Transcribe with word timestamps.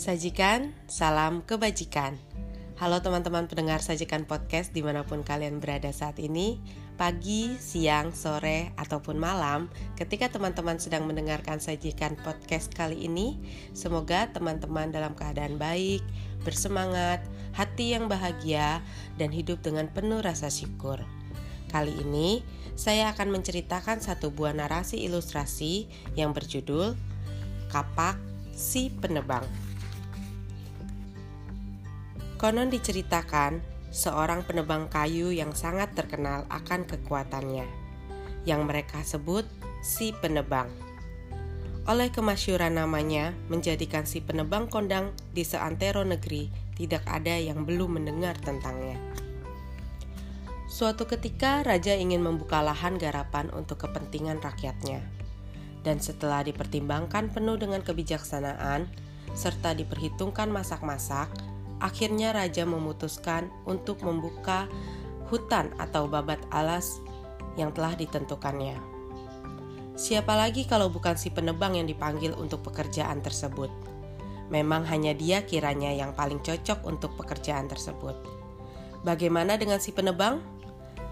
Sajikan, 0.00 0.72
salam 0.88 1.44
kebajikan. 1.44 2.16
Halo 2.80 3.04
teman-teman 3.04 3.52
pendengar 3.52 3.84
Sajikan 3.84 4.24
Podcast 4.24 4.72
di 4.72 4.80
mana 4.80 5.04
pun 5.04 5.20
kalian 5.20 5.60
berada 5.60 5.92
saat 5.92 6.16
ini 6.16 6.56
Pagi, 6.96 7.60
siang, 7.60 8.08
sore, 8.16 8.72
ataupun 8.80 9.20
malam 9.20 9.68
Ketika 10.00 10.32
teman-teman 10.32 10.80
sedang 10.80 11.04
mendengarkan 11.04 11.60
Sajikan 11.60 12.16
Podcast 12.16 12.72
kali 12.72 13.12
ini 13.12 13.44
Semoga 13.76 14.32
teman-teman 14.32 14.88
dalam 14.88 15.12
keadaan 15.12 15.60
baik, 15.60 16.00
bersemangat, 16.48 17.20
hati 17.52 17.92
yang 17.92 18.08
bahagia, 18.08 18.80
dan 19.20 19.28
hidup 19.28 19.60
dengan 19.60 19.84
penuh 19.92 20.24
rasa 20.24 20.48
syukur 20.48 21.04
Kali 21.68 21.92
ini 22.00 22.40
saya 22.72 23.12
akan 23.12 23.36
menceritakan 23.36 24.00
satu 24.00 24.32
buah 24.32 24.56
narasi 24.56 25.04
ilustrasi 25.04 25.92
yang 26.16 26.32
berjudul 26.32 26.96
Kapak 27.68 28.16
Si 28.56 28.88
Penebang 28.88 29.69
Konon 32.40 32.72
diceritakan, 32.72 33.60
seorang 33.92 34.48
penebang 34.48 34.88
kayu 34.88 35.28
yang 35.28 35.52
sangat 35.52 35.92
terkenal 35.92 36.48
akan 36.48 36.88
kekuatannya, 36.88 37.68
yang 38.48 38.64
mereka 38.64 39.04
sebut 39.04 39.44
si 39.84 40.16
penebang. 40.24 40.72
Oleh 41.84 42.08
kemasyuran 42.08 42.80
namanya, 42.80 43.36
menjadikan 43.52 44.08
si 44.08 44.24
penebang 44.24 44.72
kondang 44.72 45.12
di 45.36 45.44
seantero 45.44 46.00
negeri 46.00 46.48
tidak 46.80 47.04
ada 47.04 47.36
yang 47.36 47.68
belum 47.68 48.00
mendengar 48.00 48.40
tentangnya. 48.40 48.96
Suatu 50.64 51.04
ketika, 51.04 51.60
raja 51.60 51.92
ingin 51.92 52.24
membuka 52.24 52.64
lahan 52.64 52.96
garapan 52.96 53.52
untuk 53.52 53.84
kepentingan 53.84 54.40
rakyatnya, 54.40 55.04
dan 55.84 56.00
setelah 56.00 56.40
dipertimbangkan 56.40 57.36
penuh 57.36 57.60
dengan 57.60 57.84
kebijaksanaan 57.84 58.88
serta 59.36 59.76
diperhitungkan 59.76 60.48
masak-masak, 60.48 61.28
akhirnya 61.80 62.36
raja 62.36 62.68
memutuskan 62.68 63.48
untuk 63.64 64.04
membuka 64.04 64.68
hutan 65.32 65.72
atau 65.80 66.06
babat 66.06 66.38
alas 66.52 67.00
yang 67.56 67.72
telah 67.74 67.96
ditentukannya. 67.96 68.76
Siapa 70.00 70.32
lagi 70.32 70.64
kalau 70.64 70.88
bukan 70.88 71.16
si 71.16 71.28
penebang 71.28 71.76
yang 71.76 71.84
dipanggil 71.84 72.32
untuk 72.36 72.64
pekerjaan 72.64 73.20
tersebut? 73.20 73.68
Memang 74.48 74.82
hanya 74.88 75.12
dia 75.12 75.44
kiranya 75.44 75.92
yang 75.92 76.16
paling 76.16 76.40
cocok 76.40 76.82
untuk 76.88 77.14
pekerjaan 77.20 77.68
tersebut. 77.68 78.16
Bagaimana 79.04 79.60
dengan 79.60 79.78
si 79.78 79.92
penebang? 79.92 80.40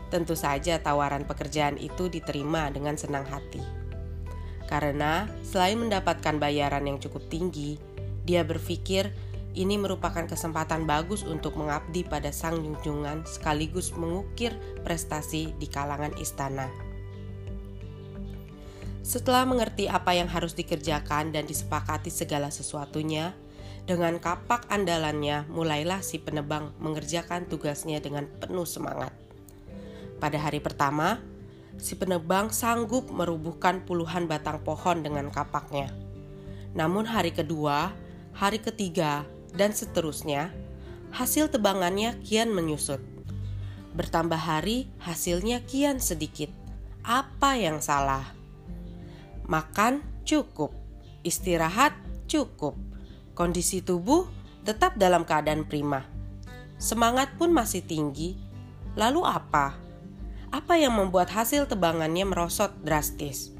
Tentu 0.09 0.33
saja 0.33 0.81
tawaran 0.81 1.29
pekerjaan 1.29 1.77
itu 1.77 2.09
diterima 2.09 2.73
dengan 2.73 2.97
senang 2.97 3.29
hati. 3.29 3.61
Karena 4.65 5.29
selain 5.45 5.81
mendapatkan 5.81 6.41
bayaran 6.41 6.85
yang 6.89 6.97
cukup 6.97 7.29
tinggi, 7.29 7.77
dia 8.25 8.45
berpikir 8.45 9.09
ini 9.59 9.75
merupakan 9.75 10.23
kesempatan 10.23 10.87
bagus 10.87 11.27
untuk 11.27 11.59
mengabdi 11.59 12.07
pada 12.07 12.31
sang 12.31 12.63
junjungan 12.63 13.27
sekaligus 13.27 13.91
mengukir 13.99 14.55
prestasi 14.87 15.51
di 15.59 15.67
kalangan 15.67 16.15
istana. 16.23 16.71
Setelah 19.03 19.43
mengerti 19.49 19.91
apa 19.91 20.15
yang 20.15 20.31
harus 20.31 20.55
dikerjakan 20.55 21.35
dan 21.35 21.43
disepakati 21.49 22.13
segala 22.13 22.55
sesuatunya, 22.55 23.35
dengan 23.89 24.21
kapak 24.21 24.69
andalannya 24.69 25.49
mulailah 25.49 26.05
si 26.05 26.21
penebang 26.21 26.77
mengerjakan 26.77 27.49
tugasnya 27.49 28.05
dengan 28.05 28.29
penuh 28.29 28.69
semangat. 28.69 29.17
Pada 30.21 30.37
hari 30.37 30.61
pertama, 30.61 31.25
si 31.81 31.97
penebang 31.97 32.53
sanggup 32.53 33.09
merubuhkan 33.09 33.81
puluhan 33.89 34.29
batang 34.29 34.61
pohon 34.61 35.01
dengan 35.01 35.33
kapaknya. 35.33 35.89
Namun 36.77 37.09
hari 37.09 37.33
kedua, 37.33 37.97
hari 38.37 38.61
ketiga, 38.61 39.25
dan 39.55 39.73
seterusnya, 39.73 40.53
hasil 41.15 41.49
tebangannya 41.49 42.19
kian 42.25 42.53
menyusut. 42.53 43.01
Bertambah 43.97 44.39
hari, 44.39 44.91
hasilnya 45.01 45.65
kian 45.65 45.99
sedikit. 45.99 46.53
Apa 47.03 47.57
yang 47.57 47.81
salah? 47.81 48.37
Makan 49.49 50.05
cukup, 50.29 50.77
istirahat 51.25 51.97
cukup, 52.29 52.77
kondisi 53.33 53.81
tubuh 53.81 54.29
tetap 54.69 55.01
dalam 55.01 55.25
keadaan 55.25 55.65
prima. 55.65 56.05
Semangat 56.77 57.35
pun 57.41 57.51
masih 57.51 57.81
tinggi. 57.81 58.37
Lalu 58.95 59.25
apa? 59.25 59.75
Apa 60.53 60.77
yang 60.77 60.97
membuat 60.97 61.33
hasil 61.33 61.67
tebangannya 61.67 62.29
merosot 62.29 62.71
drastis? 62.85 63.53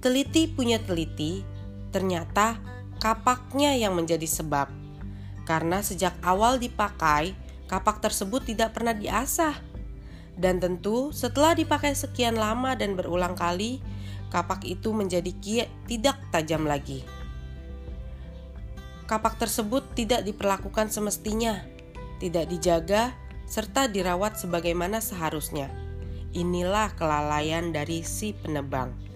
Teliti 0.00 0.48
punya 0.48 0.80
teliti, 0.80 1.44
ternyata 1.92 2.56
kapaknya 3.00 3.74
yang 3.74 3.96
menjadi 3.96 4.28
sebab. 4.28 4.68
Karena 5.48 5.80
sejak 5.80 6.14
awal 6.22 6.60
dipakai, 6.60 7.34
kapak 7.66 8.04
tersebut 8.04 8.44
tidak 8.44 8.76
pernah 8.76 8.94
diasah. 8.94 9.56
Dan 10.36 10.60
tentu 10.60 11.10
setelah 11.10 11.56
dipakai 11.56 11.96
sekian 11.96 12.38
lama 12.38 12.76
dan 12.76 12.94
berulang 12.94 13.34
kali, 13.34 13.82
kapak 14.30 14.62
itu 14.68 14.94
menjadi 14.94 15.32
tidak 15.88 16.16
tajam 16.30 16.68
lagi. 16.68 17.02
Kapak 19.10 19.42
tersebut 19.42 19.82
tidak 19.98 20.22
diperlakukan 20.22 20.86
semestinya, 20.86 21.66
tidak 22.22 22.46
dijaga, 22.46 23.10
serta 23.50 23.90
dirawat 23.90 24.38
sebagaimana 24.38 25.02
seharusnya. 25.02 25.66
Inilah 26.30 26.94
kelalaian 26.94 27.74
dari 27.74 28.06
si 28.06 28.30
penebang. 28.30 29.09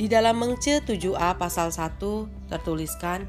Di 0.00 0.08
dalam 0.08 0.40
Mengce 0.40 0.80
7a 0.80 1.36
pasal 1.36 1.68
1 1.76 2.00
tertuliskan, 2.48 3.28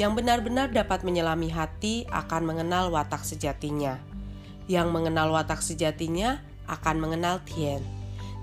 yang 0.00 0.16
benar-benar 0.16 0.72
dapat 0.72 1.04
menyelami 1.04 1.52
hati 1.52 2.08
akan 2.08 2.48
mengenal 2.48 2.88
watak 2.88 3.20
sejatinya. 3.20 4.00
Yang 4.64 4.96
mengenal 4.96 5.28
watak 5.28 5.60
sejatinya 5.60 6.40
akan 6.72 7.04
mengenal 7.04 7.44
Tien. 7.44 7.84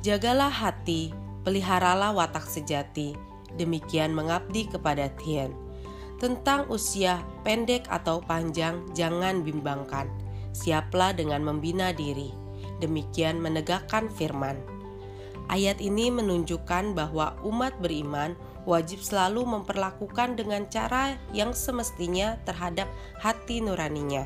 Jagalah 0.05 0.53
hati, 0.53 1.17
peliharalah 1.41 2.13
watak 2.13 2.45
sejati, 2.45 3.17
demikian 3.57 4.13
mengabdi 4.13 4.69
kepada 4.69 5.09
Tien. 5.17 5.49
Tentang 6.21 6.69
usia 6.69 7.25
pendek 7.41 7.89
atau 7.89 8.21
panjang 8.21 8.85
jangan 8.93 9.41
bimbangkan, 9.41 10.13
siaplah 10.53 11.09
dengan 11.09 11.41
membina 11.41 11.89
diri, 11.89 12.29
demikian 12.85 13.41
menegakkan 13.41 14.13
firman. 14.13 14.72
Ayat 15.53 15.85
ini 15.85 16.09
menunjukkan 16.09 16.97
bahwa 16.97 17.37
umat 17.45 17.77
beriman 17.77 18.33
wajib 18.65 19.05
selalu 19.05 19.45
memperlakukan 19.45 20.33
dengan 20.33 20.65
cara 20.65 21.13
yang 21.29 21.53
semestinya 21.53 22.41
terhadap 22.41 22.89
hati 23.21 23.61
nuraninya. 23.61 24.25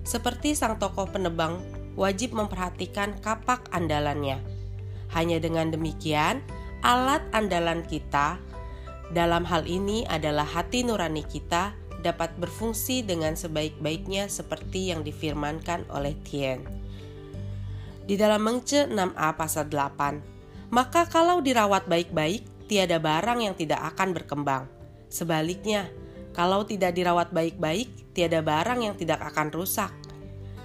Seperti 0.00 0.56
sang 0.56 0.80
tokoh 0.80 1.12
penebang 1.12 1.60
wajib 1.92 2.32
memperhatikan 2.32 3.20
kapak 3.20 3.68
andalannya. 3.68 4.40
Hanya 5.12 5.44
dengan 5.44 5.68
demikian, 5.76 6.40
alat 6.80 7.20
andalan 7.36 7.84
kita 7.84 8.40
dalam 9.12 9.44
hal 9.44 9.68
ini 9.68 10.08
adalah 10.08 10.48
hati 10.48 10.88
nurani 10.88 11.20
kita 11.20 11.76
dapat 12.00 12.32
berfungsi 12.40 13.04
dengan 13.04 13.36
sebaik-baiknya 13.36 14.32
seperti 14.32 14.88
yang 14.88 15.04
difirmankan 15.04 15.84
oleh 15.92 16.16
Tien 16.24 16.64
di 18.10 18.18
dalam 18.18 18.42
Mengce 18.42 18.90
6a 18.90 19.38
pasal 19.38 19.70
8. 19.70 20.74
Maka 20.74 21.06
kalau 21.06 21.38
dirawat 21.38 21.86
baik-baik, 21.86 22.66
tiada 22.66 22.98
barang 22.98 23.38
yang 23.38 23.54
tidak 23.54 23.78
akan 23.94 24.10
berkembang. 24.10 24.66
Sebaliknya, 25.06 25.86
kalau 26.34 26.66
tidak 26.66 26.98
dirawat 26.98 27.30
baik-baik, 27.30 28.10
tiada 28.10 28.42
barang 28.42 28.82
yang 28.82 28.98
tidak 28.98 29.22
akan 29.30 29.54
rusak. 29.54 29.94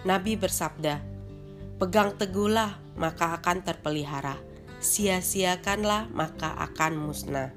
Nabi 0.09 0.34
bersabda, 0.34 1.05
Pegang 1.78 2.17
teguhlah, 2.17 2.81
maka 2.97 3.38
akan 3.38 3.61
terpelihara. 3.61 4.41
Sia-siakanlah, 4.81 6.09
maka 6.17 6.49
akan 6.58 6.97
musnah. 6.97 7.53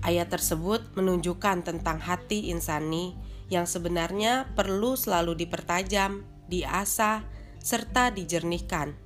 Ayat 0.00 0.32
tersebut 0.32 0.96
menunjukkan 0.96 1.68
tentang 1.68 2.00
hati 2.00 2.48
insani 2.48 3.12
yang 3.52 3.68
sebenarnya 3.68 4.48
perlu 4.56 4.96
selalu 4.96 5.36
dipertajam, 5.36 6.24
diasah, 6.48 7.39
serta 7.60 8.08
dijernihkan. 8.10 8.96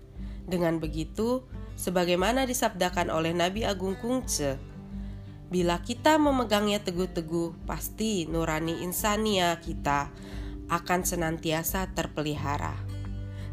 Dengan 0.46 0.78
begitu, 0.78 1.42
sebagaimana 1.74 2.46
disabdakan 2.46 3.10
oleh 3.10 3.34
Nabi 3.34 3.66
Agung 3.66 3.98
Kungce, 3.98 4.56
bila 5.50 5.78
kita 5.82 6.16
memegangnya 6.16 6.82
teguh-teguh, 6.82 7.68
pasti 7.68 8.26
nurani 8.26 8.82
insania 8.82 9.58
kita 9.60 10.10
akan 10.72 11.04
senantiasa 11.04 11.92
terpelihara. 11.92 12.74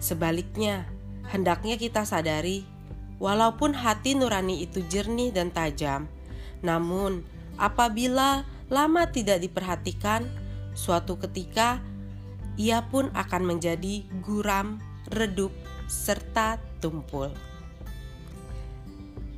Sebaliknya, 0.02 0.88
hendaknya 1.30 1.78
kita 1.78 2.08
sadari, 2.08 2.66
walaupun 3.22 3.78
hati 3.78 4.18
nurani 4.18 4.66
itu 4.66 4.82
jernih 4.88 5.30
dan 5.30 5.54
tajam, 5.54 6.10
namun 6.66 7.22
apabila 7.60 8.48
lama 8.72 9.04
tidak 9.12 9.44
diperhatikan, 9.46 10.26
suatu 10.74 11.20
ketika 11.22 11.84
ia 12.56 12.82
pun 12.90 13.12
akan 13.14 13.44
menjadi 13.46 14.08
guram 14.24 14.82
redup, 15.10 15.50
serta 15.90 16.62
tumpul. 16.78 17.34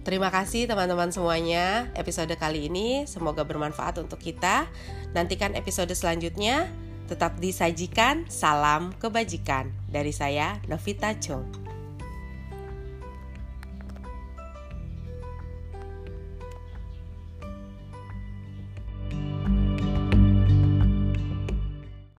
Terima 0.04 0.28
kasih 0.28 0.68
teman-teman 0.68 1.16
semuanya. 1.16 1.88
Episode 1.96 2.36
kali 2.36 2.68
ini 2.68 3.08
semoga 3.08 3.48
bermanfaat 3.48 4.04
untuk 4.04 4.20
kita. 4.20 4.68
Nantikan 5.16 5.56
episode 5.56 5.96
selanjutnya. 5.96 6.68
Tetap 7.08 7.40
disajikan 7.40 8.28
salam 8.28 8.92
kebajikan 9.00 9.72
dari 9.88 10.12
saya 10.12 10.60
Novita 10.68 11.16
Chong. 11.20 11.63